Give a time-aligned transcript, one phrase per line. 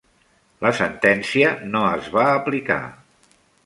[0.67, 2.83] La sentència no es va aplicar.